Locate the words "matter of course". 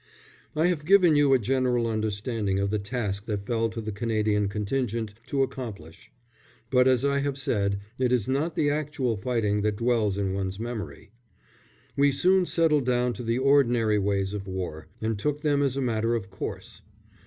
15.81-16.81